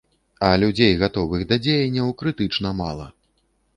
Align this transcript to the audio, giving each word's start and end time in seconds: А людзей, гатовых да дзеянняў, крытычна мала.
А 0.47 0.47
людзей, 0.61 0.95
гатовых 1.03 1.45
да 1.51 1.59
дзеянняў, 1.65 2.09
крытычна 2.23 2.77
мала. 2.83 3.07